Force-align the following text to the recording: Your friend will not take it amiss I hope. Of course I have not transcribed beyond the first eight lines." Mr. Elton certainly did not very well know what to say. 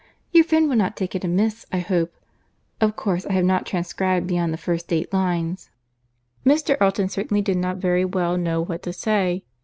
Your 0.31 0.43
friend 0.45 0.67
will 0.67 0.77
not 0.77 0.97
take 0.97 1.13
it 1.13 1.23
amiss 1.23 1.63
I 1.71 1.77
hope. 1.77 2.15
Of 2.81 2.95
course 2.95 3.23
I 3.27 3.33
have 3.33 3.45
not 3.45 3.67
transcribed 3.67 4.25
beyond 4.25 4.51
the 4.51 4.57
first 4.57 4.91
eight 4.91 5.13
lines." 5.13 5.69
Mr. 6.43 6.75
Elton 6.81 7.07
certainly 7.07 7.43
did 7.43 7.57
not 7.57 7.77
very 7.77 8.03
well 8.05 8.35
know 8.35 8.61
what 8.63 8.81
to 8.81 8.93
say. 8.93 9.43